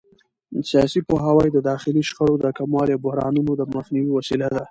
[0.69, 4.59] سیاسي پوهاوی د داخلي شخړو د کمولو او بحرانونو د مخنیوي وسیله ده